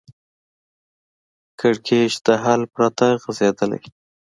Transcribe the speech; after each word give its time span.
کړکېچ 1.59 2.13
د 2.25 2.27
حل 2.43 2.61
پرته 2.73 3.07
غځېدلی 3.21 3.81